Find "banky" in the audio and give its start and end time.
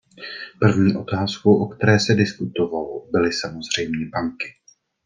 4.09-4.47